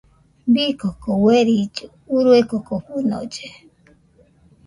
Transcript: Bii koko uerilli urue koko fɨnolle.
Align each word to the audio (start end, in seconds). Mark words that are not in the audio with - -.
Bii 0.53 0.73
koko 0.81 1.09
uerilli 1.25 1.83
urue 2.15 2.39
koko 2.49 2.75
fɨnolle. 2.85 3.47